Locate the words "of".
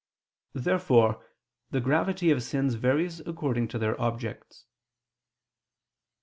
2.31-2.41